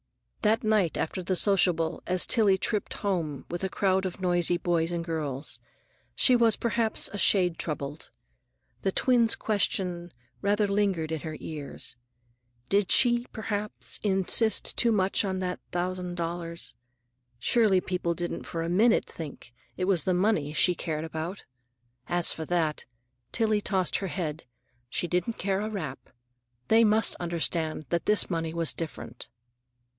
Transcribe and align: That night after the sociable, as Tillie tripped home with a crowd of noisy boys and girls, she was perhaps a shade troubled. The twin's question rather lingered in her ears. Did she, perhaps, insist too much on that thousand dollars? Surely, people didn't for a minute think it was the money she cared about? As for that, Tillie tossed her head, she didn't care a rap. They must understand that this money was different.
That 0.41 0.63
night 0.63 0.97
after 0.97 1.21
the 1.21 1.35
sociable, 1.35 2.01
as 2.07 2.25
Tillie 2.25 2.57
tripped 2.57 2.95
home 2.95 3.45
with 3.51 3.63
a 3.63 3.69
crowd 3.69 4.03
of 4.07 4.19
noisy 4.19 4.57
boys 4.57 4.91
and 4.91 5.05
girls, 5.05 5.59
she 6.15 6.35
was 6.35 6.55
perhaps 6.55 7.07
a 7.13 7.19
shade 7.19 7.59
troubled. 7.59 8.09
The 8.81 8.91
twin's 8.91 9.35
question 9.35 10.11
rather 10.41 10.65
lingered 10.67 11.11
in 11.11 11.19
her 11.19 11.37
ears. 11.39 11.95
Did 12.69 12.89
she, 12.91 13.27
perhaps, 13.31 13.99
insist 14.01 14.75
too 14.75 14.91
much 14.91 15.23
on 15.23 15.37
that 15.37 15.59
thousand 15.71 16.15
dollars? 16.15 16.73
Surely, 17.37 17.79
people 17.79 18.15
didn't 18.15 18.47
for 18.47 18.63
a 18.63 18.69
minute 18.69 19.05
think 19.05 19.53
it 19.77 19.85
was 19.85 20.05
the 20.05 20.15
money 20.15 20.51
she 20.53 20.73
cared 20.73 21.03
about? 21.03 21.45
As 22.09 22.31
for 22.31 22.45
that, 22.45 22.85
Tillie 23.31 23.61
tossed 23.61 23.97
her 23.97 24.07
head, 24.07 24.45
she 24.89 25.07
didn't 25.07 25.37
care 25.37 25.59
a 25.61 25.69
rap. 25.69 26.09
They 26.69 26.83
must 26.83 27.15
understand 27.17 27.85
that 27.89 28.07
this 28.07 28.31
money 28.31 28.55
was 28.55 28.73
different. 28.73 29.29